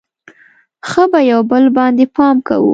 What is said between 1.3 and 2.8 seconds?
یو بل باندې پام کوو.